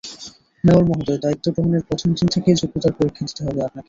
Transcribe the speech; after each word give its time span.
Mayor 0.63 0.83
মহোদয়, 0.89 1.21
দায়িত্ব 1.23 1.45
গ্রহণের 1.55 1.83
প্রথম 1.87 2.09
দিন 2.17 2.27
থেকেই 2.35 2.59
যোগ্যতার 2.61 2.97
পরীক্ষা 2.97 3.23
দিতে 3.27 3.41
হবে 3.43 3.59
আপনাকে। 3.59 3.79